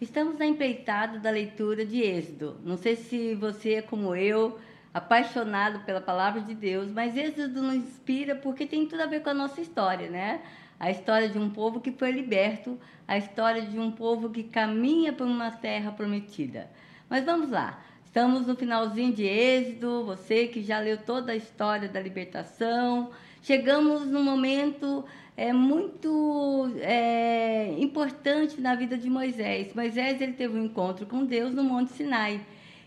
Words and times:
Estamos 0.00 0.38
na 0.38 0.46
empreitada 0.46 1.18
da 1.18 1.28
leitura 1.28 1.84
de 1.84 2.00
Êxodo. 2.00 2.56
Não 2.62 2.76
sei 2.76 2.94
se 2.94 3.34
você 3.34 3.74
é 3.74 3.82
como 3.82 4.14
eu, 4.14 4.56
apaixonado 4.94 5.80
pela 5.80 6.00
palavra 6.00 6.40
de 6.40 6.54
Deus, 6.54 6.88
mas 6.88 7.16
Êxodo 7.16 7.60
nos 7.60 7.74
inspira 7.74 8.36
porque 8.36 8.64
tem 8.64 8.86
tudo 8.86 9.02
a 9.02 9.06
ver 9.06 9.24
com 9.24 9.30
a 9.30 9.34
nossa 9.34 9.60
história, 9.60 10.08
né? 10.08 10.40
A 10.78 10.88
história 10.88 11.28
de 11.28 11.36
um 11.36 11.50
povo 11.50 11.80
que 11.80 11.90
foi 11.90 12.12
liberto, 12.12 12.78
a 13.08 13.18
história 13.18 13.62
de 13.62 13.76
um 13.76 13.90
povo 13.90 14.30
que 14.30 14.44
caminha 14.44 15.12
por 15.12 15.26
uma 15.26 15.50
terra 15.50 15.90
prometida. 15.90 16.70
Mas 17.10 17.24
vamos 17.24 17.50
lá. 17.50 17.82
Estamos 18.04 18.46
no 18.46 18.54
finalzinho 18.54 19.12
de 19.12 19.24
Êxodo, 19.24 20.04
você 20.04 20.46
que 20.46 20.62
já 20.62 20.78
leu 20.78 20.98
toda 20.98 21.32
a 21.32 21.36
história 21.36 21.88
da 21.88 22.00
libertação. 22.00 23.10
Chegamos 23.42 24.06
num 24.06 24.22
momento 24.22 25.04
é, 25.38 25.52
muito 25.52 26.68
é, 26.80 27.72
importante 27.78 28.60
na 28.60 28.74
vida 28.74 28.98
de 28.98 29.08
Moisés. 29.08 29.72
Moisés 29.72 30.20
ele 30.20 30.32
teve 30.32 30.58
um 30.58 30.64
encontro 30.64 31.06
com 31.06 31.24
Deus 31.24 31.54
no 31.54 31.62
Monte 31.62 31.92
Sinai. 31.92 32.40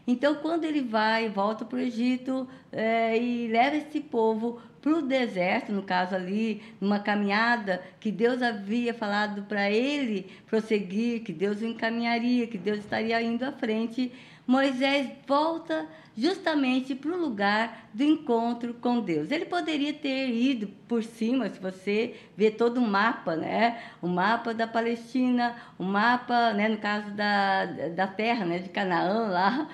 Então, 0.05 0.35
quando 0.35 0.65
ele 0.65 0.81
vai, 0.81 1.29
volta 1.29 1.63
para 1.63 1.77
o 1.77 1.79
Egito 1.79 2.45
é, 2.69 3.17
e 3.17 3.47
leva 3.47 3.77
esse 3.77 4.01
povo 4.01 4.59
para 4.81 4.97
o 4.97 5.01
deserto, 5.01 5.71
no 5.71 5.83
caso 5.83 6.13
ali, 6.13 6.61
numa 6.81 6.99
caminhada 6.99 7.81
que 8.01 8.11
Deus 8.11 8.41
havia 8.41 8.93
falado 8.93 9.43
para 9.43 9.71
ele 9.71 10.29
prosseguir, 10.45 11.23
que 11.23 11.31
Deus 11.31 11.61
o 11.61 11.65
encaminharia, 11.65 12.47
que 12.47 12.57
Deus 12.57 12.79
estaria 12.79 13.21
indo 13.21 13.45
à 13.45 13.53
frente, 13.53 14.11
Moisés 14.51 15.09
volta 15.25 15.87
justamente 16.17 16.93
para 16.93 17.13
o 17.13 17.17
lugar 17.17 17.89
do 17.93 18.03
encontro 18.03 18.73
com 18.73 18.99
Deus. 18.99 19.31
Ele 19.31 19.45
poderia 19.45 19.93
ter 19.93 20.27
ido 20.27 20.67
por 20.89 21.01
cima, 21.03 21.49
se 21.49 21.57
você 21.57 22.15
vê 22.35 22.51
todo 22.51 22.79
o 22.79 22.85
mapa, 22.85 23.33
né? 23.33 23.81
O 24.01 24.07
mapa 24.09 24.53
da 24.53 24.67
Palestina, 24.67 25.55
o 25.79 25.85
mapa, 25.85 26.51
né, 26.51 26.67
no 26.67 26.77
caso 26.79 27.11
da, 27.11 27.65
da 27.95 28.07
terra, 28.07 28.43
né, 28.43 28.59
de 28.59 28.67
Canaã 28.67 29.29
lá, 29.29 29.70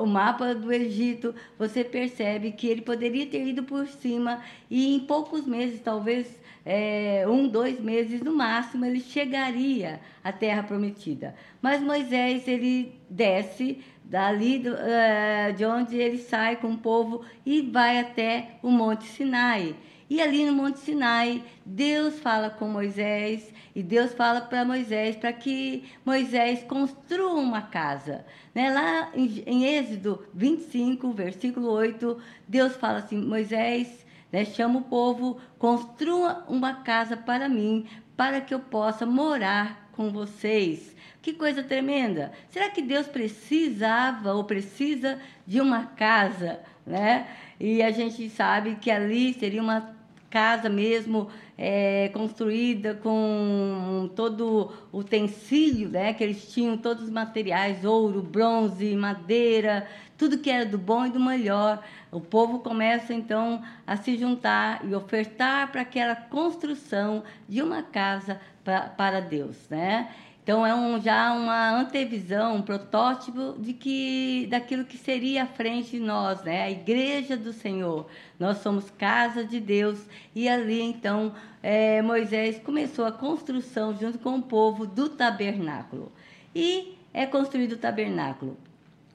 o 0.00 0.06
mapa 0.06 0.54
do 0.54 0.72
Egito, 0.72 1.34
você 1.58 1.84
percebe 1.84 2.52
que 2.52 2.66
ele 2.66 2.80
poderia 2.80 3.26
ter 3.26 3.46
ido 3.46 3.62
por 3.62 3.86
cima 3.86 4.40
e 4.70 4.94
em 4.96 5.00
poucos 5.00 5.44
meses, 5.46 5.82
talvez 5.82 6.42
é, 6.64 7.26
um, 7.28 7.46
dois 7.46 7.78
meses 7.78 8.22
no 8.22 8.34
máximo, 8.34 8.86
ele 8.86 9.00
chegaria 9.00 10.00
à 10.22 10.32
terra 10.32 10.62
prometida. 10.62 11.34
Mas 11.60 11.82
Moisés, 11.82 12.48
ele 12.48 12.98
desce 13.10 13.82
dali 14.04 14.58
do, 14.58 14.72
uh, 14.72 15.52
de 15.56 15.64
onde 15.64 15.96
ele 15.96 16.18
sai 16.18 16.56
com 16.56 16.72
o 16.72 16.78
povo 16.78 17.24
e 17.44 17.62
vai 17.62 17.98
até 17.98 18.58
o 18.62 18.70
Monte 18.70 19.04
Sinai. 19.04 19.74
E 20.08 20.20
ali 20.20 20.44
no 20.44 20.52
Monte 20.52 20.78
Sinai, 20.78 21.42
Deus 21.64 22.20
fala 22.20 22.50
com 22.50 22.68
Moisés 22.68 23.52
e 23.74 23.82
Deus 23.82 24.12
fala 24.12 24.42
para 24.42 24.64
Moisés 24.64 25.16
para 25.16 25.32
que 25.32 25.84
Moisés 26.04 26.62
construa 26.62 27.34
uma 27.34 27.62
casa. 27.62 28.24
Né? 28.54 28.70
Lá 28.70 29.10
em, 29.14 29.42
em 29.46 29.64
Êxodo 29.64 30.24
25, 30.34 31.10
versículo 31.12 31.70
8, 31.70 32.20
Deus 32.46 32.76
fala 32.76 32.98
assim: 32.98 33.16
Moisés, 33.16 34.06
né, 34.30 34.44
chama 34.44 34.80
o 34.80 34.84
povo, 34.84 35.40
construa 35.58 36.44
uma 36.48 36.74
casa 36.82 37.16
para 37.16 37.48
mim, 37.48 37.86
para 38.16 38.40
que 38.40 38.52
eu 38.52 38.60
possa 38.60 39.06
morar 39.06 39.88
com 39.92 40.10
vocês. 40.10 40.93
Que 41.24 41.32
coisa 41.32 41.62
tremenda! 41.62 42.32
Será 42.50 42.68
que 42.68 42.82
Deus 42.82 43.06
precisava 43.06 44.34
ou 44.34 44.44
precisa 44.44 45.18
de 45.46 45.58
uma 45.58 45.86
casa, 45.86 46.60
né? 46.86 47.26
E 47.58 47.82
a 47.82 47.90
gente 47.90 48.28
sabe 48.28 48.74
que 48.74 48.90
ali 48.90 49.32
seria 49.32 49.62
uma 49.62 49.96
casa 50.28 50.68
mesmo 50.68 51.30
é, 51.56 52.10
construída 52.12 52.94
com 52.96 54.10
todo 54.14 54.70
o 54.92 54.98
utensílio, 54.98 55.88
né? 55.88 56.12
Que 56.12 56.22
eles 56.22 56.52
tinham 56.52 56.76
todos 56.76 57.04
os 57.04 57.10
materiais, 57.10 57.86
ouro, 57.86 58.20
bronze, 58.20 58.94
madeira, 58.94 59.88
tudo 60.18 60.36
que 60.36 60.50
era 60.50 60.66
do 60.66 60.76
bom 60.76 61.06
e 61.06 61.10
do 61.10 61.20
melhor. 61.20 61.82
O 62.12 62.20
povo 62.20 62.58
começa 62.58 63.14
então 63.14 63.62
a 63.86 63.96
se 63.96 64.18
juntar 64.18 64.84
e 64.84 64.94
ofertar 64.94 65.72
para 65.72 65.80
aquela 65.80 66.14
construção 66.14 67.24
de 67.48 67.62
uma 67.62 67.82
casa 67.82 68.38
pra, 68.62 68.82
para 68.82 69.20
Deus, 69.20 69.56
né? 69.70 70.10
Então 70.44 70.64
é 70.64 70.74
um, 70.74 71.00
já 71.00 71.32
uma 71.32 71.70
antevisão, 71.70 72.56
um 72.56 72.62
protótipo 72.62 73.54
de 73.58 73.72
que 73.72 74.46
daquilo 74.50 74.84
que 74.84 74.98
seria 74.98 75.44
à 75.44 75.46
frente 75.46 75.92
de 75.92 76.00
nós, 76.00 76.42
né? 76.44 76.64
A 76.64 76.70
igreja 76.70 77.34
do 77.34 77.50
Senhor. 77.50 78.06
Nós 78.38 78.58
somos 78.58 78.90
casa 78.90 79.42
de 79.42 79.58
Deus 79.58 80.06
e 80.34 80.46
ali 80.46 80.82
então 80.82 81.34
é, 81.62 82.02
Moisés 82.02 82.58
começou 82.58 83.06
a 83.06 83.12
construção 83.12 83.96
junto 83.98 84.18
com 84.18 84.36
o 84.36 84.42
povo 84.42 84.86
do 84.86 85.08
tabernáculo 85.08 86.12
e 86.54 86.98
é 87.14 87.24
construído 87.24 87.72
o 87.72 87.78
tabernáculo. 87.78 88.58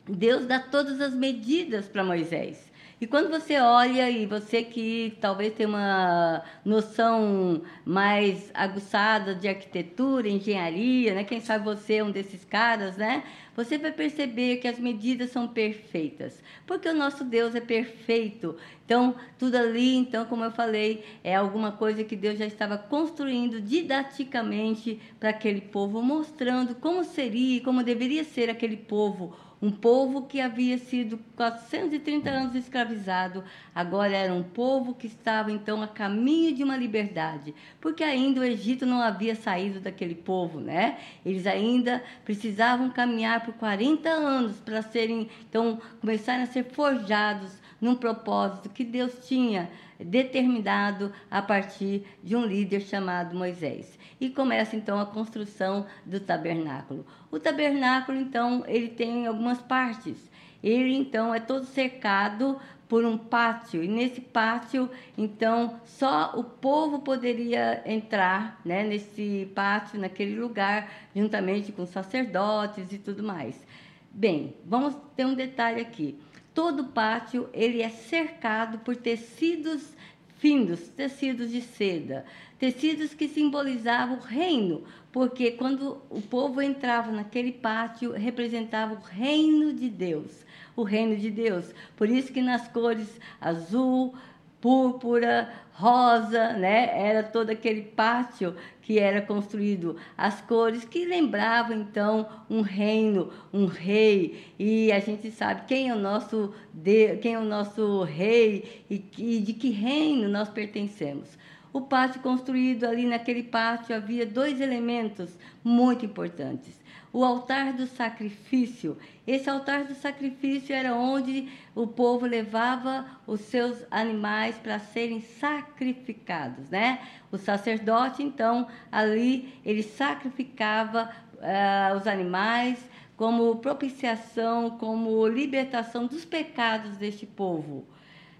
Deus 0.07 0.47
dá 0.47 0.57
todas 0.59 0.99
as 0.99 1.13
medidas 1.13 1.87
para 1.87 2.03
Moisés. 2.03 2.68
E 3.01 3.07
quando 3.07 3.29
você 3.29 3.57
olha, 3.61 4.09
e 4.09 4.25
você 4.25 4.61
que 4.61 5.17
talvez 5.21 5.53
tenha 5.53 5.69
uma 5.69 6.43
noção 6.65 7.61
mais 7.85 8.51
aguçada 8.53 9.33
de 9.33 9.47
arquitetura, 9.47 10.27
engenharia, 10.27 11.13
né? 11.13 11.23
Quem 11.23 11.39
sabe 11.39 11.63
você 11.63 11.95
é 11.95 12.03
um 12.03 12.11
desses 12.11 12.43
caras, 12.43 12.97
né? 12.97 13.23
Você 13.55 13.77
vai 13.77 13.93
perceber 13.93 14.57
que 14.57 14.67
as 14.67 14.77
medidas 14.77 15.29
são 15.29 15.47
perfeitas, 15.47 16.43
porque 16.67 16.89
o 16.89 16.93
nosso 16.93 17.23
Deus 17.23 17.55
é 17.55 17.61
perfeito. 17.61 18.57
Então, 18.85 19.15
tudo 19.37 19.55
ali, 19.55 19.95
então, 19.95 20.25
como 20.25 20.43
eu 20.43 20.51
falei, 20.51 21.05
é 21.23 21.35
alguma 21.35 21.71
coisa 21.71 22.03
que 22.03 22.17
Deus 22.17 22.37
já 22.37 22.45
estava 22.45 22.77
construindo 22.77 23.61
didaticamente 23.61 24.99
para 25.17 25.29
aquele 25.29 25.61
povo, 25.61 26.01
mostrando 26.01 26.75
como 26.75 27.05
seria, 27.05 27.61
como 27.61 27.81
deveria 27.81 28.25
ser 28.25 28.49
aquele 28.49 28.75
povo 28.77 29.33
um 29.61 29.69
povo 29.69 30.23
que 30.23 30.39
havia 30.39 30.77
sido 30.77 31.19
430 31.35 32.29
anos 32.29 32.55
escravizado, 32.55 33.43
agora 33.75 34.15
era 34.15 34.33
um 34.33 34.43
povo 34.43 34.93
que 34.93 35.07
estava 35.07 35.51
então 35.51 35.81
a 35.81 35.87
caminho 35.87 36.55
de 36.55 36.63
uma 36.63 36.77
liberdade, 36.77 37.53
porque 37.81 38.03
ainda 38.03 38.41
o 38.41 38.43
Egito 38.43 38.85
não 38.85 39.01
havia 39.01 39.35
saído 39.35 39.79
daquele 39.79 40.15
povo, 40.15 40.59
né? 40.59 40.97
Eles 41.25 41.45
ainda 41.45 42.01
precisavam 42.23 42.89
caminhar 42.89 43.45
por 43.45 43.53
40 43.55 44.09
anos 44.09 44.57
para 44.57 44.81
serem, 44.81 45.29
então, 45.49 45.81
começarem 45.99 46.43
a 46.43 46.47
ser 46.47 46.63
forjados 46.63 47.51
num 47.81 47.95
propósito 47.95 48.69
que 48.69 48.83
Deus 48.83 49.27
tinha 49.27 49.69
determinado 49.99 51.11
a 51.29 51.41
partir 51.41 52.05
de 52.23 52.35
um 52.35 52.45
líder 52.45 52.81
chamado 52.81 53.35
Moisés. 53.35 53.98
E 54.19 54.29
começa 54.29 54.75
então 54.75 54.99
a 54.99 55.05
construção 55.05 55.85
do 56.05 56.19
tabernáculo. 56.19 57.05
O 57.31 57.39
tabernáculo, 57.39 58.19
então, 58.19 58.63
ele 58.67 58.89
tem 58.89 59.27
algumas 59.27 59.59
partes. 59.59 60.29
Ele, 60.61 60.93
então, 60.93 61.33
é 61.33 61.39
todo 61.39 61.65
cercado 61.65 62.59
por 62.89 63.05
um 63.05 63.19
pátio, 63.19 63.83
e 63.83 63.87
nesse 63.87 64.19
pátio, 64.19 64.89
então, 65.15 65.79
só 65.85 66.33
o 66.35 66.43
povo 66.43 66.99
poderia 66.99 67.83
entrar 67.85 68.59
né, 68.65 68.83
nesse 68.83 69.47
pátio, 69.53 69.99
naquele 69.99 70.35
lugar, 70.39 70.91
juntamente 71.15 71.71
com 71.71 71.85
sacerdotes 71.85 72.91
e 72.91 72.97
tudo 72.97 73.21
mais. 73.21 73.63
Bem, 74.11 74.55
vamos 74.65 74.95
ter 75.15 75.23
um 75.23 75.35
detalhe 75.35 75.79
aqui. 75.79 76.19
Todo 76.51 76.85
pátio 76.85 77.47
ele 77.53 77.83
é 77.83 77.89
cercado 77.89 78.79
por 78.79 78.95
tecidos 78.95 79.95
finos, 80.39 80.79
tecidos 80.89 81.51
de 81.51 81.61
seda, 81.61 82.25
tecidos 82.57 83.13
que 83.13 83.27
simbolizavam 83.27 84.17
o 84.17 84.21
reino, 84.21 84.83
porque 85.11 85.51
quando 85.51 86.01
o 86.09 86.21
povo 86.21 86.61
entrava 86.61 87.11
naquele 87.11 87.51
pátio, 87.51 88.11
representava 88.13 88.95
o 88.95 89.01
reino 89.01 89.73
de 89.73 89.89
Deus, 89.89 90.31
o 90.75 90.83
reino 90.83 91.15
de 91.17 91.29
Deus. 91.29 91.73
Por 91.95 92.09
isso 92.09 92.31
que 92.31 92.41
nas 92.41 92.67
cores 92.67 93.19
azul, 93.39 94.15
púrpura, 94.61 95.49
rosa, 95.71 96.53
né? 96.53 96.89
Era 96.93 97.23
todo 97.23 97.49
aquele 97.49 97.81
pátio 97.81 98.55
que 98.81 98.99
era 98.99 99.21
construído, 99.21 99.95
as 100.17 100.41
cores 100.41 100.83
que 100.83 101.05
lembravam 101.05 101.77
então 101.77 102.27
um 102.49 102.61
reino, 102.61 103.31
um 103.53 103.65
rei. 103.65 104.53
E 104.57 104.91
a 104.91 104.99
gente 104.99 105.31
sabe 105.31 105.65
quem 105.67 105.89
é 105.89 105.95
o 105.95 105.99
nosso 105.99 106.53
Deus, 106.73 107.19
quem 107.21 107.35
é 107.35 107.39
o 107.39 107.45
nosso 107.45 108.03
rei 108.03 108.83
e, 108.89 109.05
e 109.17 109.39
de 109.39 109.53
que 109.53 109.69
reino 109.69 110.27
nós 110.27 110.49
pertencemos. 110.49 111.37
O 111.71 111.81
pátio 111.81 112.19
construído 112.21 112.85
ali 112.85 113.05
naquele 113.05 113.43
pátio 113.43 113.95
havia 113.95 114.25
dois 114.25 114.59
elementos 114.59 115.37
muito 115.63 116.03
importantes 116.03 116.79
o 117.11 117.23
altar 117.23 117.73
do 117.73 117.87
sacrifício. 117.87 118.97
Esse 119.25 119.49
altar 119.49 119.85
do 119.85 119.95
sacrifício 119.95 120.75
era 120.75 120.95
onde 120.95 121.49
o 121.75 121.87
povo 121.87 122.25
levava 122.25 123.05
os 123.25 123.41
seus 123.41 123.83
animais 123.89 124.57
para 124.57 124.79
serem 124.79 125.21
sacrificados, 125.21 126.69
né? 126.69 126.99
O 127.31 127.37
sacerdote, 127.37 128.23
então, 128.23 128.67
ali 128.91 129.53
ele 129.65 129.83
sacrificava 129.83 131.11
uh, 131.35 131.97
os 131.97 132.07
animais 132.07 132.79
como 133.17 133.57
propiciação, 133.57 134.71
como 134.71 135.27
libertação 135.27 136.07
dos 136.07 136.23
pecados 136.23 136.97
deste 136.97 137.25
povo. 137.25 137.85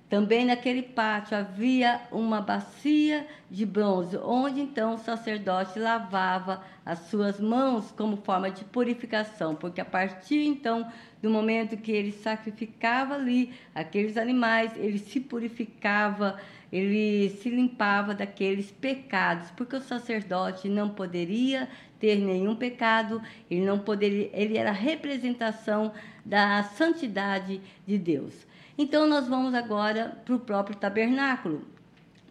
Também 0.10 0.44
naquele 0.44 0.82
pátio 0.82 1.38
havia 1.38 2.02
uma 2.12 2.42
bacia 2.42 3.28
de 3.50 3.64
bronze, 3.64 4.18
onde 4.18 4.60
então 4.60 4.96
o 4.96 4.98
sacerdote 4.98 5.78
lavava 5.78 6.64
as 6.84 6.98
suas 7.10 7.40
mãos 7.40 7.92
como 7.92 8.18
forma 8.18 8.50
de 8.50 8.66
purificação, 8.66 9.54
porque 9.54 9.80
a 9.80 9.86
partir 9.86 10.44
então 10.48 10.92
do 11.22 11.30
momento 11.30 11.78
que 11.78 11.92
ele 11.92 12.12
sacrificava 12.12 13.14
ali 13.14 13.54
aqueles 13.76 14.18
animais, 14.18 14.72
ele 14.78 14.98
se 14.98 15.20
purificava, 15.20 16.40
ele 16.72 17.30
se 17.30 17.50
limpava 17.50 18.16
daqueles 18.16 18.72
pecados, 18.72 19.52
porque 19.52 19.76
o 19.76 19.82
sacerdote 19.82 20.68
não 20.68 20.90
poderia 20.90 21.70
ter 22.00 22.16
nenhum 22.16 22.56
pecado, 22.56 23.22
ele 23.52 23.64
não 23.64 23.78
poderia, 23.78 24.32
ele 24.34 24.58
era 24.58 24.70
a 24.70 24.74
representação 24.74 25.92
da 26.26 26.64
santidade 26.64 27.62
de 27.86 27.98
Deus. 28.00 28.49
Então, 28.81 29.06
nós 29.06 29.28
vamos 29.28 29.54
agora 29.54 30.18
para 30.24 30.34
o 30.34 30.40
próprio 30.40 30.74
tabernáculo. 30.74 31.68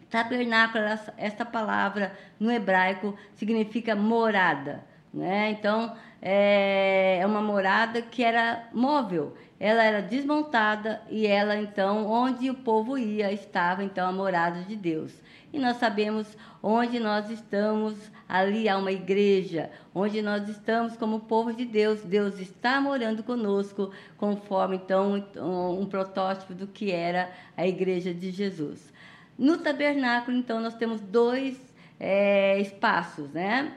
Tabernáculo, 0.09 0.83
esta 1.15 1.45
palavra 1.45 2.17
no 2.39 2.51
hebraico 2.51 3.15
significa 3.35 3.95
morada. 3.95 4.83
Né? 5.13 5.51
Então, 5.51 5.95
é, 6.21 7.19
é 7.21 7.25
uma 7.25 7.41
morada 7.41 8.01
que 8.01 8.23
era 8.23 8.67
móvel. 8.73 9.35
Ela 9.59 9.83
era 9.83 10.01
desmontada 10.01 11.01
e 11.09 11.27
ela, 11.27 11.57
então, 11.57 12.07
onde 12.07 12.49
o 12.49 12.53
povo 12.53 12.97
ia, 12.97 13.31
estava, 13.31 13.83
então, 13.83 14.07
a 14.07 14.11
morada 14.11 14.61
de 14.61 14.75
Deus. 14.75 15.13
E 15.51 15.59
nós 15.59 15.77
sabemos 15.77 16.37
onde 16.61 16.99
nós 16.99 17.29
estamos, 17.29 17.95
ali 18.27 18.69
há 18.69 18.77
uma 18.77 18.91
igreja, 18.91 19.71
onde 19.93 20.21
nós 20.21 20.47
estamos 20.47 20.95
como 20.95 21.21
povo 21.21 21.51
de 21.51 21.65
Deus. 21.65 22.01
Deus 22.01 22.39
está 22.39 22.79
morando 22.79 23.23
conosco, 23.23 23.91
conforme 24.17 24.75
então 24.75 25.25
um, 25.37 25.85
protótipo 25.87 26.53
do 26.53 26.67
que 26.67 26.91
era 26.91 27.31
a 27.57 27.67
igreja 27.67 28.13
de 28.13 28.31
Jesus. 28.31 28.93
No 29.37 29.57
tabernáculo, 29.57 30.37
então, 30.37 30.61
nós 30.61 30.75
temos 30.75 31.01
dois 31.01 31.59
é, 31.99 32.59
espaços, 32.59 33.29
né? 33.31 33.73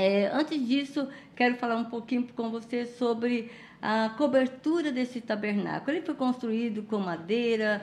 É, 0.00 0.30
antes 0.32 0.64
disso, 0.64 1.08
quero 1.34 1.56
falar 1.56 1.74
um 1.74 1.86
pouquinho 1.86 2.28
com 2.36 2.50
você 2.50 2.86
sobre 2.86 3.50
a 3.82 4.10
cobertura 4.16 4.92
desse 4.92 5.20
tabernáculo. 5.20 5.96
Ele 5.96 6.06
foi 6.06 6.14
construído 6.14 6.84
com 6.84 6.98
madeira, 7.00 7.82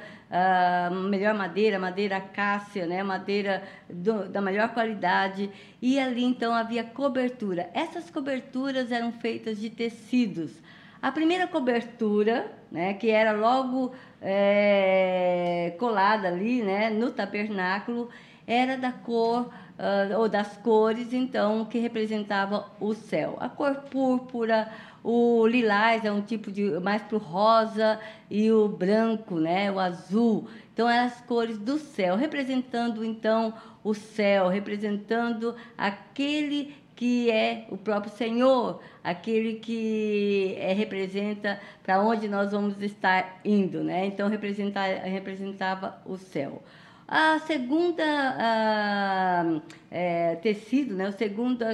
melhor 1.09 1.33
madeira, 1.33 1.77
madeira 1.77 2.15
acácia, 2.15 2.88
né? 2.88 3.03
madeira 3.03 3.63
do, 3.89 4.29
da 4.29 4.39
melhor 4.39 4.69
qualidade, 4.69 5.51
e 5.81 6.00
ali 6.00 6.23
então 6.23 6.53
havia 6.53 6.85
cobertura. 6.85 7.69
Essas 7.73 8.09
coberturas 8.09 8.94
eram 8.94 9.12
feitas 9.12 9.59
de 9.59 9.69
tecidos. 9.69 10.53
A 11.01 11.12
primeira 11.12 11.47
cobertura, 11.47 12.50
né, 12.71 12.94
que 12.94 13.09
era 13.09 13.33
logo 13.33 13.94
é, 14.21 15.75
colada 15.77 16.29
ali 16.29 16.63
né, 16.63 16.89
no 16.89 17.12
tabernáculo, 17.12 18.09
era 18.47 18.77
da 18.77 18.94
cor 18.94 19.51
uh, 19.80 20.19
ou 20.19 20.30
das 20.30 20.57
cores, 20.57 21.13
então, 21.13 21.66
que 21.66 21.80
representava 21.80 22.66
o 22.80 22.94
céu. 22.94 23.38
A 23.39 23.50
cor 23.50 23.75
púrpura, 23.89 24.69
o 25.04 25.45
lilás 25.45 26.04
é 26.04 26.12
um 26.12 26.22
tipo 26.22 26.51
de 26.51 26.80
mais 26.80 27.01
para 27.01 27.18
o 27.18 27.19
rosa 27.19 28.00
e 28.30 28.51
o 28.51 28.68
branco, 28.68 29.39
né, 29.39 29.72
o 29.72 29.80
azul. 29.80 30.48
Então, 30.74 30.89
eram 30.89 31.06
as 31.06 31.22
cores 31.22 31.57
do 31.57 31.77
céu, 31.77 32.16
representando 32.16 33.04
então 33.04 33.54
o 33.83 33.94
céu, 33.94 34.48
representando 34.48 35.56
aquele 35.77 36.75
que 36.95 37.30
é 37.30 37.68
o 37.69 37.77
próprio 37.77 38.12
Senhor, 38.13 38.81
aquele 39.04 39.56
que 39.56 40.56
é, 40.57 40.72
representa 40.72 41.60
para 41.83 42.01
onde 42.01 42.27
nós 42.30 42.51
vamos 42.51 42.81
estar 42.81 43.42
indo, 43.44 43.83
né? 43.83 44.06
Então 44.06 44.30
representa, 44.30 44.81
representava 44.81 46.01
o 46.06 46.18
céu. 46.18 46.63
A 47.07 47.38
segunda 47.40 48.04
a, 48.04 49.62
é, 49.92 50.36
tecido, 50.38 50.96
né, 50.96 51.07
a 51.07 51.12
segunda 51.12 51.66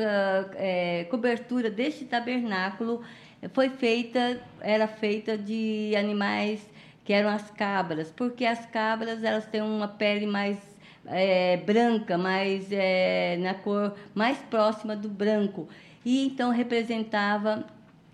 é, 0.55 1.05
cobertura 1.09 1.69
deste 1.69 2.03
tabernáculo 2.03 3.01
foi 3.53 3.69
feita, 3.69 4.41
era 4.59 4.87
feita 4.87 5.37
de 5.37 5.93
animais 5.95 6.69
que 7.05 7.13
eram 7.13 7.29
as 7.29 7.49
cabras, 7.49 8.11
porque 8.11 8.45
as 8.45 8.65
cabras 8.65 9.23
elas 9.23 9.45
têm 9.45 9.61
uma 9.61 9.87
pele 9.87 10.25
mais 10.25 10.57
é, 11.05 11.57
branca, 11.57 12.17
mais 12.17 12.69
é, 12.69 13.37
na 13.37 13.53
cor 13.53 13.95
mais 14.13 14.37
próxima 14.49 14.97
do 14.97 15.07
branco, 15.07 15.67
e 16.03 16.25
então 16.25 16.51
representava 16.51 17.65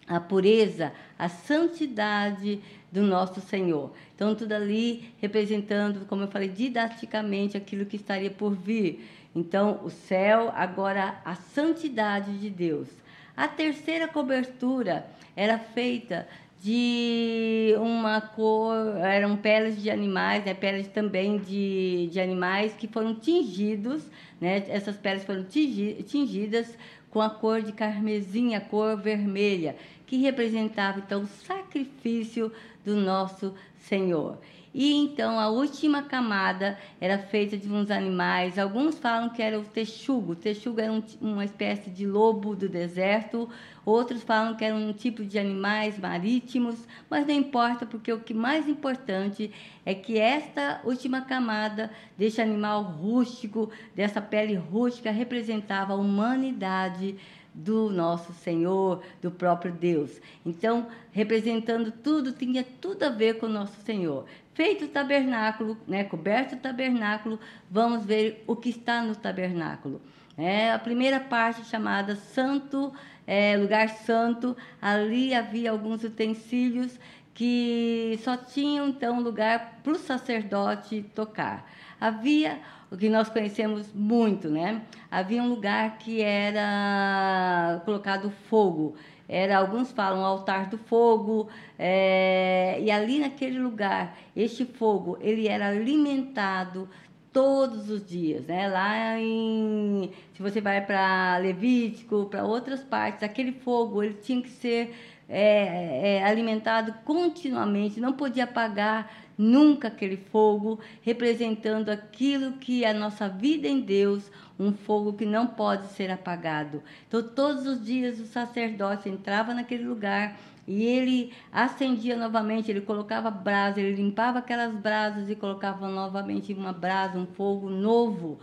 a 0.07 0.19
pureza, 0.19 0.94
a 1.18 1.27
santidade 1.27 2.62
do 2.92 3.01
nosso 3.01 3.42
Senhor. 3.42 3.92
Então, 4.15 4.33
tudo 4.33 4.54
ali 4.54 5.13
representando, 5.19 6.06
como 6.07 6.24
eu 6.24 6.27
falei, 6.27 6.48
didaticamente 6.48 7.57
aquilo 7.57 7.86
que 7.86 7.98
estaria 7.98 8.31
por 8.31 8.56
vir. 8.56 9.06
Então, 9.36 9.81
o 9.83 9.89
céu, 9.89 10.51
agora 10.56 11.19
a 11.24 11.36
santidade 11.36 12.38
de 12.39 12.50
Deus. 12.50 12.88
A 13.36 13.48
terceira 13.48 14.07
cobertura 14.07 15.06
era 15.36 15.59
feita 15.59 16.27
de 16.60 17.75
uma 17.77 18.19
cor, 18.19 18.98
eram 18.98 19.38
peles 19.38 19.80
de 19.80 19.92
animais, 19.92 20.44
né, 20.44 20.56
peles 20.56 20.88
também 20.88 21.38
de, 21.38 22.10
de 22.12 22.19
animais 22.19 22.74
que 22.74 22.88
foram 22.88 23.13
tingidos, 23.13 24.03
né, 24.42 24.63
essas 24.68 24.98
peles 24.98 25.24
foram 25.24 25.44
tingidas 25.44 26.75
com 27.12 27.21
a 27.21 27.30
cor 27.30 27.62
de 27.62 27.71
carmesim, 27.71 28.56
a 28.56 28.62
cor 28.62 28.98
vermelha, 28.98 29.75
que 30.07 30.18
representava 30.18 31.00
então 31.00 31.21
o 31.21 31.27
sacrifício 31.27 32.51
do 32.83 32.95
nosso 32.95 33.54
Senhor. 33.77 34.39
E 34.74 34.94
então 34.94 35.39
a 35.39 35.50
última 35.50 36.04
camada 36.04 36.77
era 37.01 37.18
feita 37.18 37.57
de 37.57 37.68
uns 37.68 37.89
animais. 37.89 38.59
Alguns 38.59 39.00
falam 39.00 39.27
que 39.30 39.42
era 39.42 39.59
o 39.59 39.63
texugo. 39.63 40.33
O 40.33 40.36
texugo 40.36 40.80
era 40.80 40.94
um, 40.94 41.01
uma 41.19 41.44
espécie 41.44 41.89
de 41.89 42.06
lobo 42.06 42.56
do 42.56 42.69
deserto. 42.69 43.50
Outros 43.83 44.21
falam 44.21 44.56
que 44.56 44.63
era 44.63 44.75
um 44.75 44.94
tipo 44.94 45.25
de 45.25 45.39
animais 45.39 45.98
marítimos. 45.98 46.75
Mas 47.10 47.25
não 47.25 47.33
importa, 47.33 47.88
porque 47.88 48.13
o 48.13 48.19
que 48.19 48.36
mais 48.36 48.69
importante 48.69 49.51
é 49.83 49.95
que 49.95 50.19
esta 50.19 50.80
última 50.83 51.21
camada 51.21 51.89
deste 52.15 52.39
animal 52.39 52.83
rústico, 52.83 53.71
dessa 53.95 54.21
pele 54.21 54.53
rústica, 54.53 55.10
representava 55.10 55.94
a 55.94 55.98
humanidade 55.98 57.15
do 57.57 57.89
nosso 57.89 58.31
Senhor, 58.33 59.04
do 59.19 59.31
próprio 59.31 59.71
Deus. 59.71 60.21
Então, 60.45 60.88
representando 61.12 61.92
tudo, 61.92 62.31
tinha 62.31 62.63
tudo 62.63 63.04
a 63.04 63.09
ver 63.09 63.39
com 63.39 63.48
o 63.48 63.50
nosso 63.50 63.81
Senhor. 63.81 64.25
Feito 64.54 64.86
o 64.86 64.88
tabernáculo, 64.88 65.75
né, 65.88 66.04
coberto 66.04 66.54
o 66.54 66.59
tabernáculo, 66.59 67.39
vamos 67.69 68.06
ver 68.06 68.44
o 68.45 68.56
que 68.56 68.69
está 68.69 69.01
no 69.01 69.15
tabernáculo. 69.15 70.00
É, 70.38 70.71
a 70.71 70.77
primeira 70.77 71.19
parte 71.19 71.65
chamada 71.65 72.15
Santo, 72.15 72.94
é, 73.25 73.57
lugar 73.57 73.89
santo, 73.89 74.56
ali 74.80 75.33
havia 75.33 75.72
alguns 75.72 76.03
utensílios 76.03 77.00
que 77.34 78.20
só 78.24 78.38
tinham 78.38 78.88
então 78.88 79.20
lugar 79.20 79.79
para 79.84 79.93
o 79.93 79.98
sacerdote 79.98 81.03
tocar. 81.15 81.70
Havia 82.00 82.60
o 82.91 82.98
que 82.98 83.10
nós 83.10 83.29
conhecemos 83.29 83.94
muito, 83.94 84.50
né? 84.50 84.82
Havia 85.12 85.41
um 85.41 85.50
lugar 85.50 85.98
que 85.98 86.22
era 86.22 87.82
colocado 87.86 88.32
fogo. 88.50 88.96
Era, 89.29 89.58
alguns 89.58 89.91
falam 89.91 90.24
altar 90.24 90.70
do 90.70 90.77
fogo, 90.77 91.50
é, 91.77 92.77
e 92.82 92.89
ali 92.89 93.20
naquele 93.20 93.60
lugar, 93.60 94.17
este 94.34 94.63
fogo, 94.63 95.17
ele 95.20 95.50
era 95.50 95.67
alimentado 95.67 96.88
todos 97.34 97.89
os 97.89 98.06
dias, 98.06 98.46
né? 98.46 98.70
Lá 98.70 99.20
em, 99.20 100.12
se 100.34 100.41
você 100.41 100.62
vai 100.62 100.79
para 100.79 101.38
Levítico, 101.39 102.25
para 102.27 102.46
outras 102.46 102.82
partes, 102.84 103.22
aquele 103.22 103.51
fogo, 103.51 104.01
ele 104.01 104.13
tinha 104.13 104.41
que 104.41 104.50
ser 104.50 104.96
é, 105.29 106.17
é, 106.17 106.24
alimentado 106.24 106.94
continuamente, 107.03 108.00
não 108.00 108.13
podia 108.13 108.46
apagar 108.46 109.12
nunca 109.38 109.89
aquele 109.89 110.17
fogo, 110.17 110.79
representando 111.01 111.89
aquilo 111.89 112.53
que 112.53 112.84
é 112.84 112.89
a 112.89 112.94
nossa 112.94 113.29
vida 113.29 113.67
em 113.67 113.79
Deus, 113.79 114.32
um 114.60 114.74
fogo 114.74 115.13
que 115.13 115.25
não 115.25 115.46
pode 115.46 115.88
ser 115.89 116.10
apagado. 116.10 116.82
Então, 117.08 117.22
todos 117.22 117.67
os 117.67 117.86
dias 117.86 118.20
o 118.20 118.25
sacerdote 118.25 119.08
entrava 119.08 119.53
naquele 119.53 119.84
lugar 119.84 120.38
e 120.67 120.84
ele 120.84 121.32
acendia 121.51 122.17
novamente, 122.17 122.70
ele 122.70 122.82
colocava 122.82 123.29
brasa, 123.29 123.79
ele 123.79 123.96
limpava 123.96 124.39
aquelas 124.39 124.74
brasas 124.74 125.29
e 125.29 125.36
colocava 125.36 125.88
novamente 125.88 126.53
uma 126.53 126.74
brasa, 126.74 127.17
um 127.17 127.27
fogo 127.27 127.70
novo, 127.70 128.39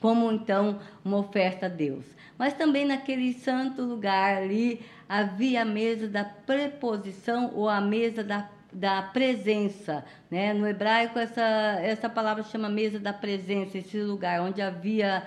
como 0.00 0.32
então 0.32 0.80
uma 1.04 1.18
oferta 1.18 1.66
a 1.66 1.68
Deus. 1.68 2.04
Mas 2.36 2.54
também 2.54 2.84
naquele 2.84 3.32
santo 3.32 3.82
lugar 3.82 4.38
ali 4.38 4.80
havia 5.08 5.62
a 5.62 5.64
mesa 5.64 6.08
da 6.08 6.24
preposição 6.24 7.52
ou 7.54 7.68
a 7.68 7.80
mesa 7.80 8.24
da 8.24 8.48
da 8.72 9.02
presença, 9.02 10.04
né? 10.30 10.52
No 10.52 10.66
hebraico 10.66 11.18
essa 11.18 11.42
essa 11.82 12.08
palavra 12.08 12.42
chama 12.42 12.68
mesa 12.68 12.98
da 12.98 13.12
presença, 13.12 13.78
esse 13.78 14.00
lugar 14.00 14.40
onde 14.40 14.60
havia 14.60 15.26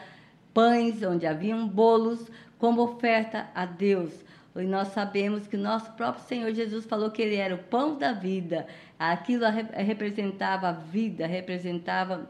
pães, 0.54 1.02
onde 1.04 1.26
haviam 1.26 1.68
bolos 1.68 2.30
como 2.58 2.82
oferta 2.84 3.48
a 3.56 3.66
Deus. 3.66 4.12
e 4.56 4.64
nós 4.64 4.90
sabemos 4.90 5.48
que 5.48 5.58
nosso 5.58 5.92
próprio 5.94 6.24
Senhor 6.26 6.54
Jesus 6.54 6.86
falou 6.86 7.10
que 7.10 7.22
ele 7.22 7.36
era 7.36 7.56
o 7.56 7.58
pão 7.58 7.98
da 7.98 8.12
vida. 8.12 8.68
Aquilo 9.00 9.46
representava 9.74 10.70
a 10.70 10.72
vida, 10.74 11.26
representava 11.26 12.28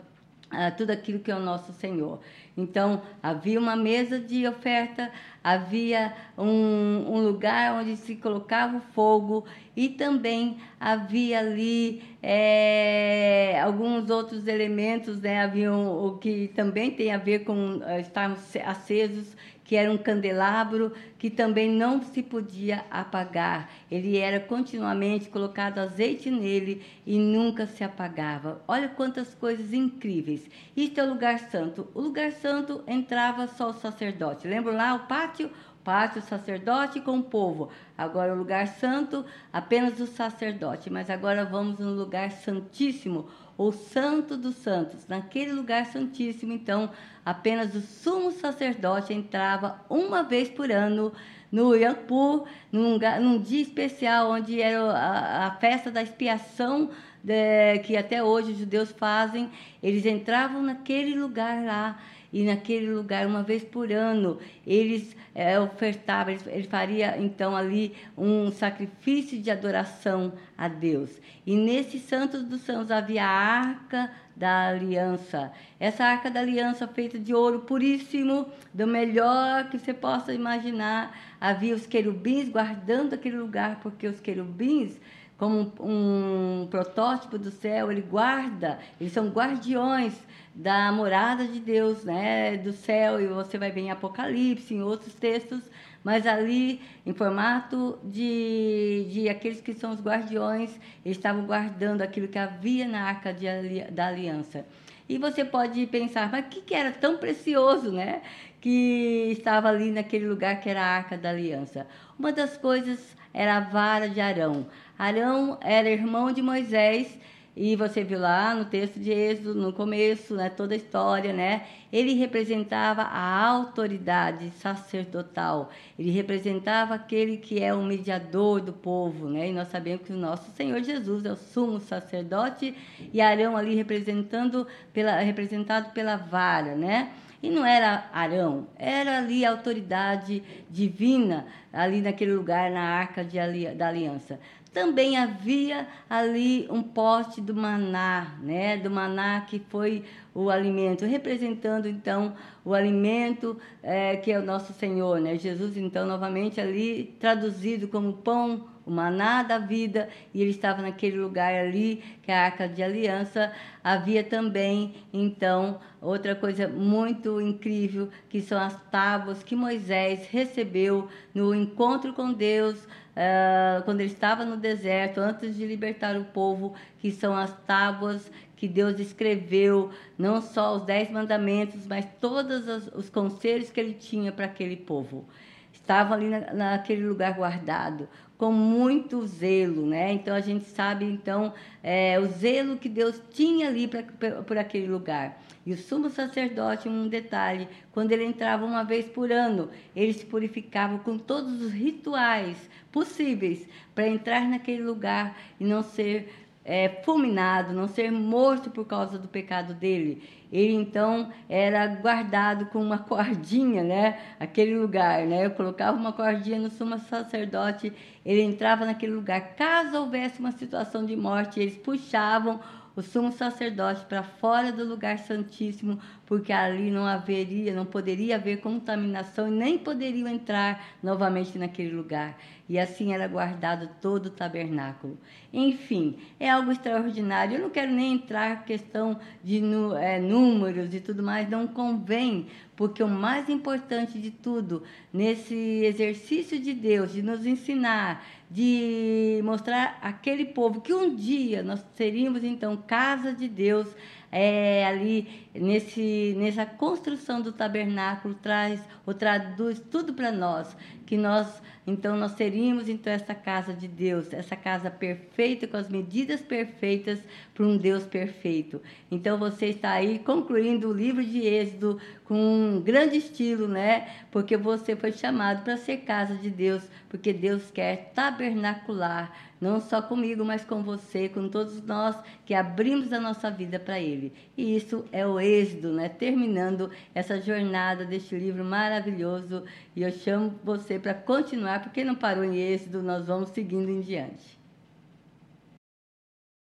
ah, 0.50 0.72
tudo 0.72 0.92
aquilo 0.92 1.20
que 1.20 1.32
é 1.32 1.36
o 1.36 1.40
nosso 1.40 1.74
Senhor. 1.74 2.20
Então, 2.56 3.02
havia 3.24 3.60
uma 3.60 3.76
mesa 3.76 4.20
de 4.20 4.46
oferta, 4.46 5.10
havia 5.44 6.14
um, 6.38 7.16
um, 7.16 7.22
lugar 7.22 7.74
onde 7.74 7.96
se 7.96 8.16
colocava 8.16 8.78
o 8.78 8.82
fogo 8.94 9.46
e 9.76 9.90
também 9.90 10.58
havia 10.80 11.40
ali 11.40 12.04
é, 12.22 13.60
alguns 13.64 14.10
outros 14.10 14.48
elementos, 14.48 15.22
né? 15.22 15.42
Havia 15.42 15.72
um, 15.72 16.08
o 16.08 16.18
que 16.18 16.50
também 16.50 16.92
tem 16.92 17.12
a 17.14 17.18
ver 17.18 17.46
com 17.46 17.78
uh, 17.78 18.00
estarmos 18.00 18.56
acesos 18.58 19.36
que 19.72 19.78
era 19.78 19.90
um 19.90 19.98
candelabro 19.98 20.92
que 21.18 21.30
também 21.30 21.72
não 21.72 22.04
se 22.04 22.22
podia 22.22 22.84
apagar. 22.92 23.72
Ele 23.90 24.18
era 24.18 24.38
continuamente 24.38 25.30
colocado 25.30 25.80
azeite 25.80 26.30
nele 26.30 26.82
e 27.08 27.18
nunca 27.18 27.66
se 27.66 27.82
apagava. 27.82 28.62
Olha 28.68 28.90
quantas 28.90 29.34
coisas 29.34 29.72
incríveis. 29.72 30.46
Isto 30.76 31.00
é 31.00 31.06
o 31.06 31.10
lugar 31.10 31.40
santo. 31.40 31.88
O 31.96 32.02
lugar 32.02 32.34
santo 32.34 32.51
entrava 32.88 33.48
só 33.48 33.70
o 33.70 33.74
sacerdote. 33.74 34.48
Lembra 34.48 34.72
lá 34.72 34.94
o 34.94 35.08
pátio? 35.08 35.50
Pátio, 35.84 36.22
sacerdote 36.22 37.02
com 37.02 37.18
o 37.18 37.24
povo. 37.24 37.70
Agora 37.98 38.34
o 38.34 38.38
lugar 38.38 38.68
santo, 38.68 39.26
apenas 39.52 40.00
o 40.00 40.06
sacerdote. 40.06 40.90
Mas 40.90 41.10
agora 41.10 41.44
vamos 41.44 41.80
no 41.80 41.92
lugar 41.92 42.32
santíssimo, 42.32 43.28
o 43.58 43.72
Santo 43.72 44.38
dos 44.38 44.56
Santos. 44.56 45.08
Naquele 45.08 45.52
lugar 45.52 45.86
santíssimo, 45.88 46.54
então, 46.54 46.92
apenas 47.26 47.74
o 47.74 47.82
sumo 47.82 48.32
sacerdote 48.32 49.14
entrava 49.14 49.80
uma 49.90 50.22
vez 50.22 50.50
por 50.50 50.72
ano 50.72 51.12
no 51.52 51.76
Yampur, 51.76 52.46
num, 52.72 52.98
num 53.20 53.40
dia 53.40 53.62
especial, 53.62 54.32
onde 54.32 54.62
era 54.62 54.80
a, 54.92 55.48
a 55.48 55.52
festa 55.52 55.92
da 55.92 56.02
expiação 56.02 56.90
de, 57.24 57.80
que 57.80 57.98
até 57.98 58.24
hoje 58.24 58.54
os 58.54 58.58
judeus 58.58 58.92
fazem. 58.92 59.50
Eles 59.84 60.06
entravam 60.06 60.62
naquele 60.62 61.14
lugar 61.14 61.64
lá 61.64 62.00
e 62.32 62.44
naquele 62.44 62.90
lugar, 62.92 63.28
uma 63.28 63.44
vez 63.44 63.64
por 63.64 63.92
ano, 63.92 64.40
eles 64.66 65.16
é, 65.36 65.60
ofertavam, 65.60 66.36
ele 66.48 66.68
faria 66.68 67.18
então 67.18 67.56
ali 67.56 67.94
um 68.18 68.52
sacrifício 68.52 69.42
de 69.42 69.52
adoração 69.52 70.34
a 70.58 70.68
Deus. 70.68 71.10
E 71.46 71.56
nesse 71.56 72.00
Santos 72.00 72.44
dos 72.44 72.62
Santos 72.62 72.92
havia 72.92 73.26
a 73.26 73.30
arca 73.30 74.12
da 74.36 74.70
aliança. 74.70 75.52
Essa 75.80 76.06
arca 76.06 76.32
da 76.32 76.40
aliança 76.40 76.88
feita 76.88 77.20
de 77.20 77.34
ouro 77.34 77.60
puríssimo, 77.60 78.48
do 78.74 78.88
melhor 78.88 79.70
que 79.70 79.78
você 79.78 79.94
possa 79.94 80.34
imaginar. 80.34 81.16
Havia 81.40 81.76
os 81.76 81.86
querubins 81.86 82.48
guardando 82.48 83.14
aquele 83.14 83.38
lugar, 83.38 83.80
porque 83.82 84.08
os 84.08 84.22
querubins 84.22 84.98
como 85.42 85.74
um, 85.80 86.62
um, 86.62 86.68
protótipo 86.68 87.36
do 87.36 87.50
céu, 87.50 87.92
ele 87.92 88.04
guarda, 88.04 88.78
eles 89.00 89.12
são 89.12 89.28
guardiões 89.30 90.14
da 90.54 90.92
morada 90.92 91.48
de 91.48 91.60
Deus, 91.60 92.04
né, 92.04 92.58
do 92.58 92.72
céu, 92.72 93.20
e 93.20 93.26
você 93.26 93.58
vai 93.58 93.72
ver 93.72 93.82
em 93.82 93.90
Apocalipse, 93.90 94.76
em 94.76 94.84
outros 94.84 95.16
textos, 95.16 95.64
mas 96.04 96.28
ali, 96.28 96.80
em 97.04 97.12
formato 97.12 97.98
de, 98.04 99.08
de 99.10 99.30
aqueles 99.30 99.60
que 99.60 99.74
são 99.74 99.90
os 99.94 100.00
guardiões, 100.00 100.80
eles 101.04 101.18
estavam 101.18 101.44
guardando 101.44 102.04
aquilo 102.04 102.28
que 102.28 102.38
havia 102.38 102.88
na 102.88 103.02
arca 103.02 103.34
de, 103.34 103.48
da 103.90 104.10
aliança. 104.10 104.64
E 105.10 105.18
você 105.18 105.44
pode 105.44 105.88
pensar, 105.88 106.32
mas 106.32 106.46
o 106.46 106.50
que, 106.50 106.62
que 106.62 106.76
era 106.76 106.92
tão 106.92 107.18
precioso, 107.18 107.92
né? 107.92 108.22
Que 108.62 109.30
estava 109.32 109.70
ali 109.70 109.90
naquele 109.92 110.28
lugar 110.28 110.62
que 110.62 110.70
era 110.70 110.84
a 110.84 110.98
arca 110.98 111.18
da 111.18 111.30
aliança. 111.30 111.88
Uma 112.18 112.32
das 112.32 112.56
coisas 112.58 113.18
era 113.34 113.58
a 113.58 113.60
vara 113.60 114.10
de 114.10 114.20
Arão. 114.22 114.68
Arão 115.02 115.58
era 115.62 115.90
irmão 115.90 116.32
de 116.32 116.44
Moisés 116.44 117.18
e 117.58 117.76
você 117.76 118.04
viu 118.04 118.20
lá 118.20 118.54
no 118.54 118.66
texto 118.66 119.00
de 119.00 119.10
Êxodo, 119.12 119.56
no 119.56 119.74
começo, 119.74 120.36
né, 120.36 120.48
toda 120.48 120.76
a 120.76 120.78
história, 120.78 121.34
né? 121.34 121.64
Ele 121.92 122.14
representava 122.14 123.02
a 123.02 123.48
autoridade 123.48 124.52
sacerdotal. 124.52 125.72
Ele 125.98 126.12
representava 126.12 126.94
aquele 126.94 127.38
que 127.38 127.64
é 127.64 127.74
o 127.74 127.82
mediador 127.82 128.62
do 128.62 128.72
povo, 128.72 129.28
né? 129.28 129.50
E 129.50 129.52
nós 129.52 129.70
sabemos 129.70 130.06
que 130.06 130.14
o 130.14 130.18
nosso 130.18 130.52
Senhor 130.52 130.84
Jesus 130.84 131.26
é 131.26 131.32
o 131.32 131.36
sumo 131.36 131.80
sacerdote 131.80 132.76
e 133.12 133.20
Arão 133.20 133.58
ali 133.58 133.74
representando 133.74 134.68
pela 134.94 135.18
representado 135.18 135.90
pela 135.94 136.16
vara, 136.16 136.76
né? 136.76 137.10
E 137.42 137.50
não 137.50 137.66
era 137.66 138.08
Arão, 138.14 138.68
era 138.78 139.18
ali 139.18 139.44
a 139.44 139.50
autoridade 139.50 140.44
divina, 140.70 141.48
ali 141.74 142.00
naquele 142.00 142.36
lugar, 142.36 142.70
na 142.70 142.84
arca 142.84 143.26
de, 143.26 143.40
da 143.74 143.88
aliança 143.88 144.40
também 144.74 145.18
havia 145.18 145.88
ali 146.10 146.66
um 146.70 146.82
poste 146.82 147.42
do 147.42 147.54
maná, 147.54 148.38
né? 148.42 148.78
Do 148.78 148.90
maná 148.90 149.42
que 149.42 149.60
foi 149.60 150.06
o 150.34 150.50
alimento, 150.50 151.06
representando 151.06 151.90
então 151.90 152.34
o 152.64 152.74
alimento 152.74 153.60
é, 153.84 154.16
que 154.16 154.32
é 154.32 154.40
o 154.40 154.46
nosso 154.46 154.72
Senhor, 154.74 155.20
né? 155.20 155.38
Jesus 155.38 155.76
então 155.76 156.06
novamente 156.06 156.62
ali 156.62 157.16
traduzido 157.20 157.88
como 157.90 158.14
pão, 158.14 158.70
o 158.86 158.92
maná 158.92 159.44
da 159.44 159.60
vida, 159.60 160.10
e 160.34 160.42
ele 160.42 160.52
estava 160.52 160.82
naquele 160.82 161.18
lugar 161.18 161.54
ali, 161.54 162.04
que 162.24 162.32
é 162.32 162.36
a 162.36 162.46
Arca 162.46 162.68
de 162.68 162.82
Aliança. 162.82 163.52
Havia 163.84 164.24
também 164.24 164.96
então 165.14 165.80
outra 166.02 166.34
coisa 166.34 166.68
muito 166.68 167.40
incrível, 167.40 168.10
que 168.30 168.42
são 168.42 168.60
as 168.60 168.76
tábuas 168.90 169.44
que 169.44 169.56
Moisés 169.56 170.28
recebeu 170.30 171.08
no 171.34 171.54
encontro 171.54 172.14
com 172.14 172.34
Deus 172.34 172.88
uh, 173.12 173.84
quando 173.84 174.02
ele 174.02 174.12
estava 174.12 174.46
no 174.46 174.58
deserto, 174.58 175.20
antes 175.20 175.56
de 175.56 175.66
libertar 175.66 176.16
o 176.18 176.26
povo, 176.26 176.74
que 177.00 177.12
são 177.12 177.36
as 177.36 177.52
tábuas 177.66 178.32
que 178.56 178.68
Deus 178.68 179.00
escreveu, 179.00 179.90
não 180.18 180.40
só 180.42 180.76
os 180.76 180.84
dez 180.84 181.10
mandamentos, 181.10 181.88
mas 181.88 182.06
todos 182.20 182.68
os, 182.68 182.88
os 182.94 183.10
conselhos 183.10 183.72
que 183.72 183.80
ele 183.80 183.94
tinha 183.94 184.32
para 184.32 184.46
aquele 184.46 184.76
povo. 184.76 185.26
Estavam 185.74 186.14
ali 186.14 186.30
na, 186.30 186.54
naquele 186.54 187.04
lugar 187.08 187.34
guardado, 187.34 188.08
com 188.42 188.52
muito 188.52 189.24
zelo, 189.28 189.86
né? 189.86 190.14
Então 190.14 190.34
a 190.34 190.40
gente 190.40 190.66
sabe 190.66 191.06
então 191.06 191.54
é, 191.84 192.20
o 192.20 192.26
zelo 192.26 192.76
que 192.76 192.90
Deus 192.90 193.22
tinha 193.30 193.68
ali 193.68 193.88
pra, 193.88 194.02
pra, 194.02 194.42
por 194.42 194.58
aquele 194.58 194.88
lugar. 194.88 195.40
E 195.64 195.72
o 195.72 195.78
sumo 195.78 196.10
sacerdote, 196.10 196.90
um 196.90 197.08
detalhe, 197.08 197.68
quando 197.92 198.12
ele 198.12 198.26
entrava 198.26 198.66
uma 198.66 198.84
vez 198.84 199.06
por 199.06 199.32
ano, 199.32 199.70
ele 199.96 200.12
se 200.12 200.26
purificava 200.26 200.98
com 200.98 201.20
todos 201.20 201.62
os 201.62 201.72
rituais 201.72 202.58
possíveis 202.92 203.68
para 203.94 204.08
entrar 204.08 204.42
naquele 204.50 204.82
lugar 204.82 205.38
e 205.60 205.64
não 205.64 205.84
ser 205.84 206.41
é, 206.64 206.90
fulminado, 207.04 207.74
não 207.74 207.88
ser 207.88 208.12
morto 208.12 208.70
por 208.70 208.86
causa 208.86 209.18
do 209.18 209.28
pecado 209.28 209.74
dele. 209.74 210.24
Ele 210.52 210.74
então 210.74 211.32
era 211.50 211.88
guardado 211.88 212.66
com 212.68 212.80
uma 212.80 213.00
cordinha, 213.00 213.84
né? 213.84 214.20
Aquele 214.40 214.78
lugar, 214.78 215.26
né? 215.26 215.46
Eu 215.46 215.52
colocava 215.52 215.98
uma 215.98 216.14
cordinha 216.14 216.60
no 216.60 216.70
sumo 216.70 216.98
sacerdote, 217.00 217.92
ele 218.26 218.42
entrava 218.42 218.86
naquele 218.86 219.14
lugar. 219.14 219.56
Caso 219.56 219.98
houvesse 219.98 220.40
uma 220.40 220.52
situação 220.52 221.06
de 221.06 221.16
morte, 221.16 221.60
eles 221.60 221.78
puxavam 221.78 222.60
o 222.96 223.02
sumo 223.02 223.32
sacerdote 223.32 224.06
para 224.06 224.22
fora 224.22 224.72
do 224.72 224.84
lugar 224.84 225.18
santíssimo, 225.20 226.00
porque 226.32 226.54
ali 226.54 226.90
não 226.90 227.06
haveria, 227.06 227.76
não 227.76 227.86
poderia 227.86 228.38
haver 228.38 228.62
contaminação 228.62 229.50
e 229.50 229.52
nem 229.52 229.78
poderiam 229.78 230.30
entrar 230.30 230.96
novamente 231.04 231.58
naquele 231.58 231.94
lugar. 231.94 232.40
E 232.70 232.80
assim 232.80 233.14
era 233.14 233.28
guardado 233.28 233.90
todo 234.00 234.28
o 234.28 234.30
tabernáculo. 234.30 235.20
Enfim, 235.52 236.18
é 236.40 236.50
algo 236.50 236.72
extraordinário. 236.72 237.58
Eu 237.58 237.62
não 237.64 237.70
quero 237.70 237.92
nem 237.92 238.14
entrar 238.14 238.64
questão 238.64 239.20
de 239.44 239.62
é, 240.00 240.22
números 240.22 240.94
e 240.94 241.02
tudo 241.02 241.22
mais, 241.22 241.50
não 241.50 241.68
convém, 241.68 242.48
porque 242.78 243.04
o 243.04 243.10
mais 243.10 243.50
importante 243.50 244.18
de 244.18 244.32
tudo, 244.32 244.84
nesse 245.12 245.54
exercício 245.84 246.58
de 246.58 246.74
Deus, 246.74 247.12
de 247.12 247.22
nos 247.22 247.46
ensinar, 247.46 248.26
de 248.50 249.42
mostrar 249.44 250.00
aquele 250.02 250.46
povo 250.46 250.80
que 250.80 250.94
um 250.94 251.14
dia 251.14 251.62
nós 251.62 251.86
seríamos 251.96 252.42
então 252.42 252.78
casa 252.78 253.34
de 253.34 253.50
Deus, 253.50 253.88
é, 254.32 254.86
ali 254.86 255.50
nesse, 255.54 256.36
nessa 256.38 256.66
construção 256.66 257.42
do 257.42 257.52
tabernáculo 257.52 258.34
traz 258.36 258.82
ou 259.06 259.14
traduz 259.14 259.80
tudo 259.80 260.14
para 260.14 260.32
nós, 260.32 260.76
que 261.06 261.18
nós 261.18 261.62
então 261.86 262.16
nós 262.16 262.36
teríamos 262.36 262.88
então 262.88 263.12
essa 263.12 263.34
casa 263.34 263.74
de 263.74 263.88
Deus, 263.88 264.32
essa 264.34 264.56
casa 264.56 264.92
perfeita 264.92 265.68
com 265.68 265.78
as 265.78 265.90
medidas 265.90 266.42
perfeitas 266.42 267.20
para 267.54 267.66
um 267.66 267.78
Deus 267.78 268.04
perfeito. 268.04 268.82
Então 269.10 269.38
você 269.38 269.68
está 269.68 269.92
aí 269.92 270.20
concluindo 270.20 270.90
o 270.90 270.94
livro 270.94 271.24
de 271.24 271.40
Êxodo 271.46 272.00
com 272.24 272.36
um 272.36 272.82
grande 272.82 273.18
estilo, 273.18 273.68
né? 273.68 274.08
Porque 274.32 274.56
você 274.56 274.96
foi 274.96 275.12
chamado 275.12 275.64
para 275.64 275.78
ser 275.78 275.98
casa 275.98 276.36
de 276.36 276.50
Deus, 276.50 276.84
porque 277.10 277.34
Deus 277.34 277.72
quer 277.72 278.12
tabernacular 278.14 279.52
não 279.62 279.80
só 279.80 280.02
comigo, 280.02 280.44
mas 280.44 280.66
com 280.66 280.82
você, 280.82 281.30
com 281.30 281.48
todos 281.48 281.84
nós 281.84 282.16
que 282.48 282.54
abrimos 282.56 283.14
a 283.14 283.20
nossa 283.20 283.52
vida 283.52 283.80
para 283.80 284.00
Ele. 284.00 284.34
E 284.58 284.76
isso 284.76 285.06
é 285.12 285.26
o 285.26 285.40
êxodo, 285.40 285.94
né? 285.94 286.10
Terminando 286.10 286.90
essa 287.14 287.40
jornada 287.40 288.04
deste 288.04 288.36
livro 288.36 288.66
maravilhoso. 288.66 289.64
E 289.96 290.04
eu 290.04 290.12
chamo 290.12 290.60
você 290.64 291.00
para 291.00 291.14
continuar, 291.14 291.82
porque 291.82 292.04
não 292.04 292.16
parou 292.16 292.44
em 292.44 292.58
êxodo, 292.58 293.04
nós 293.04 293.28
vamos 293.28 293.50
seguindo 293.50 293.90
em 293.90 294.00
diante. 294.00 294.61